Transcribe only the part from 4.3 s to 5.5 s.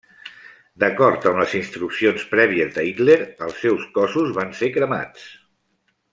van ser cremats.